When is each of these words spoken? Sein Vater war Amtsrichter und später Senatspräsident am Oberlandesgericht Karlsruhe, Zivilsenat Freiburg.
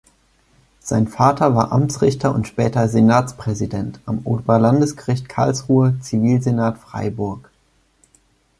Sein 0.79 1.07
Vater 1.07 1.53
war 1.55 1.71
Amtsrichter 1.71 2.33
und 2.33 2.47
später 2.47 2.89
Senatspräsident 2.89 3.99
am 4.07 4.21
Oberlandesgericht 4.25 5.29
Karlsruhe, 5.29 5.99
Zivilsenat 6.01 6.79
Freiburg. 6.79 7.51